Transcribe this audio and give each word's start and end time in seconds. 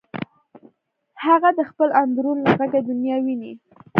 هغه 1.25 1.49
د 1.57 1.59
خپل 1.69 1.89
اندرون 2.01 2.37
له 2.45 2.51
غږه 2.59 2.79
دنیا 2.89 3.17
ویني 3.23 3.51